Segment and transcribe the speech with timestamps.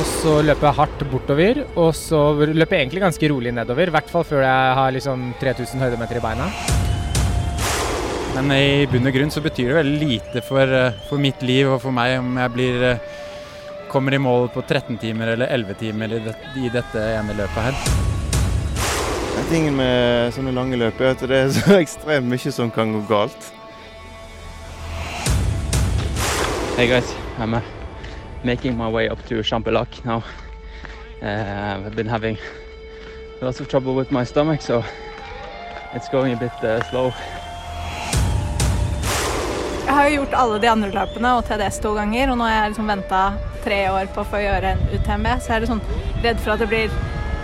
[0.00, 3.90] og så løper jeg hardt bortover, og så løper jeg egentlig ganske rolig nedover.
[3.90, 6.46] I hvert fall før jeg har liksom 3000 høydemeter i beina.
[8.36, 11.68] Men i bunn og grunn så betyr det veldig lite for, eh, for mitt liv
[11.68, 12.98] og for meg om jeg blir, eh,
[13.90, 17.62] kommer i mål på 13 timer eller 11 timer i, det, i dette ene løpet
[17.68, 17.74] her.
[19.50, 23.02] Tingen med sånne lange løp er at det er så ekstremt mye som kan gå
[23.08, 23.52] galt.
[26.76, 27.79] Hey guys, I'm uh,
[28.44, 30.22] making my way up to Champelac now.
[31.22, 32.38] Uh, I've been having
[33.40, 34.84] lots of trouble with my stomach, so
[35.94, 37.12] it's going a bit uh, slow.
[39.86, 42.54] Jeg har jo gjort alle de andre løpene og TDS to ganger, og nå har
[42.54, 43.22] jeg liksom venta
[43.64, 45.82] tre år på å få gjøre en UTMB, så jeg er sånn
[46.22, 46.94] redd for at det blir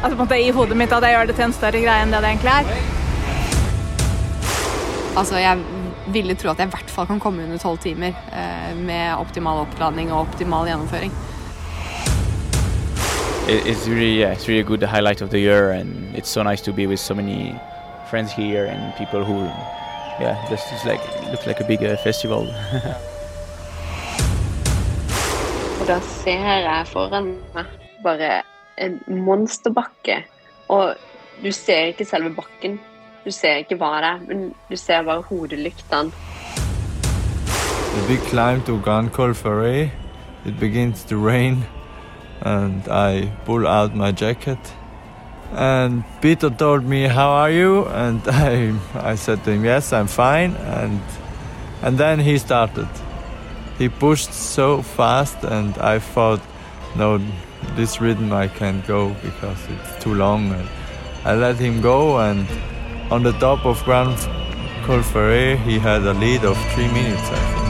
[0.00, 2.06] altså på en måte i hodet mitt at jeg gjør det til en større greie
[2.06, 2.64] enn det det egentlig er.
[5.20, 5.79] Altså, jeg
[6.12, 9.62] ville tro at jeg i hvert fall kan komme under tolv timer eh, med optimal
[9.66, 11.12] oppladning og optimal gjennomføring.
[13.48, 16.42] It- It's really, yeah, it's really good the highlight of the year, and it's so
[16.42, 17.54] nice to be with so many
[18.10, 19.38] friends here and people who,
[20.20, 22.46] yeah, this is like looks like a big uh, festival.
[25.80, 27.64] Og da ser jeg foran meg
[28.04, 28.42] bare
[28.80, 30.20] en monsterbakke.
[30.68, 30.94] Og
[31.42, 32.78] du ser ikke selve bakken.
[33.24, 36.10] Du ser ikke hva det er, men du ser bare hodelyktene.
[37.94, 39.90] The big climb to Grand Col Ferret.
[40.46, 41.64] It begins to rain,
[42.40, 44.74] and I pull out my jacket.
[45.52, 50.06] And Peter told me, "How are you?" And I, I said to him, "Yes, I'm
[50.06, 51.00] fine." And
[51.82, 52.88] and then he started.
[53.78, 56.40] He pushed so fast, and I thought,
[56.96, 57.20] "No,
[57.76, 60.68] this rhythm I can't go because it's too long." And
[61.24, 62.46] I let him go, and
[63.10, 64.16] on the top of Grand
[64.84, 67.60] Col he had a lead of three minutes, I think.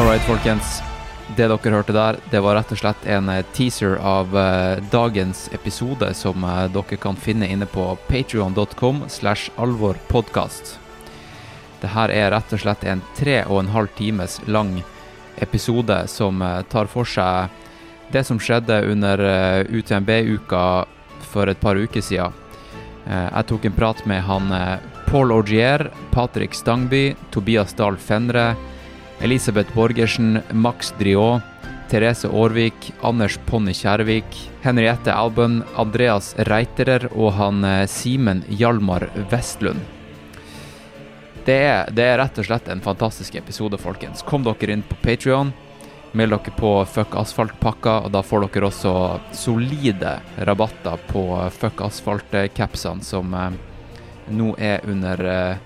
[0.00, 0.85] Alright, folkens.
[1.34, 5.48] Det dere hørte der, det var rett og slett en eh, teaser av uh, dagens
[5.52, 10.76] episode som uh, dere kan finne inne på patreon.com slash alvorpodkast.
[11.82, 14.78] Det her er rett og slett en tre og en halv times lang
[15.42, 17.50] episode som uh, tar for seg
[18.14, 19.18] det som skjedde under
[19.66, 20.62] UTMB-uka
[21.26, 22.30] for et par uker siden.
[23.02, 24.46] Jeg tok en prat med han
[25.08, 28.52] Paul Augier, Patrick Stangby, Tobias Dahl Fenre,
[29.20, 31.42] Elisabeth Borgersen, Max Driot,
[31.88, 39.80] Therese Aarvik, Anders Ponny Kjærvik, Henriette Albøn, Andreas Reiterer og han eh, Simen Hjalmar Vestlund.
[41.46, 44.24] Det er, det er rett og slett en fantastisk episode, folkens.
[44.26, 45.52] Kom dere inn på Patrion.
[46.16, 48.92] Meld dere på Fuck Asfalt-pakka, og da får dere også
[49.36, 50.16] solide
[50.48, 51.22] rabatter på
[51.54, 53.56] Fuck Asfalt-capsene som eh,
[54.34, 55.65] nå er under eh,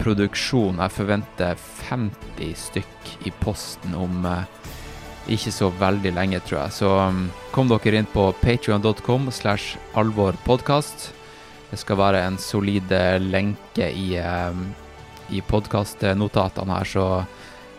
[0.00, 0.80] produksjon.
[0.80, 4.48] Jeg forventer 50 stykk i posten om eh,
[5.30, 6.76] ikke så veldig lenge, tror jeg.
[6.80, 7.24] Så um,
[7.54, 11.10] kom dere inn på patrion.com slash alvorpodkast.
[11.70, 14.62] Det skal være en solid eh, lenke i, eh,
[15.30, 17.06] i podkastnotatene her, så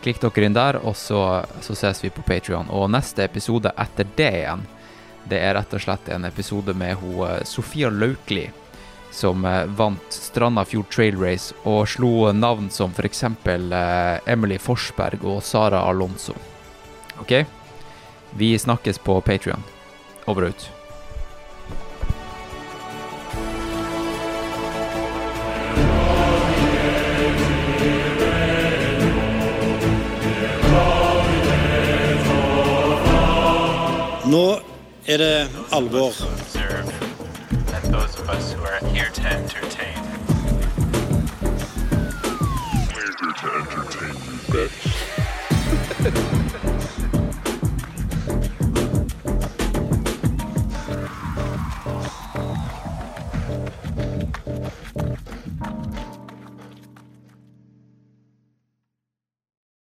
[0.02, 2.72] klikk dere inn der, og så, så ses vi på Patrion.
[2.72, 4.64] Og neste episode etter det igjen,
[5.30, 8.48] det er rett og slett en episode med ho, eh, Sofia Laukli
[9.12, 13.24] som eh, vant Strandafjord Trail Race og slo navn som f.eks.
[13.24, 16.36] Eh, Emily Forsberg og Sara Alonso.
[17.20, 17.44] OK?
[18.38, 19.64] Vi snakkes på Patrion.
[20.26, 20.70] Over og ut.
[34.32, 34.46] Nå
[35.12, 36.14] er det alvor.
[38.22, 39.96] Of us who are here to entertain.
[42.94, 44.91] We're here to entertain you, bitch.